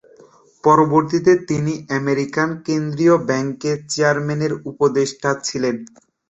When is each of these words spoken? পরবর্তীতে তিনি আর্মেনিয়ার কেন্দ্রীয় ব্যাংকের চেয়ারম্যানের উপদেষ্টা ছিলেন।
পরবর্তীতে 0.63 1.31
তিনি 1.49 1.73
আর্মেনিয়ার 1.89 2.29
কেন্দ্রীয় 2.65 3.15
ব্যাংকের 3.29 3.77
চেয়ারম্যানের 3.91 4.53
উপদেষ্টা 4.71 5.29
ছিলেন। 5.47 5.75